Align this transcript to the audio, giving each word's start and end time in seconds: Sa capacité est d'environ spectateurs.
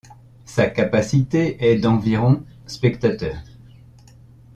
Sa 0.45 0.65
capacité 0.65 1.63
est 1.63 1.77
d'environ 1.77 2.43
spectateurs. 2.65 3.43